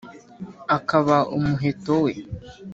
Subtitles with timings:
[0.77, 2.13] abaka umuheto we,